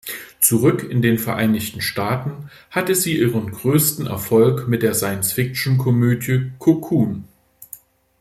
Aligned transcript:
Zurück 0.39 0.81
in 0.89 1.03
den 1.03 1.19
Vereinigten 1.19 1.79
Staaten 1.79 2.49
hatte 2.71 2.95
sie 2.95 3.19
ihren 3.19 3.51
größten 3.51 4.07
Erfolg 4.07 4.67
mit 4.67 4.81
der 4.81 4.95
Science-Fiction-Komödie 4.95 6.53
"Cocoon". 6.57 7.25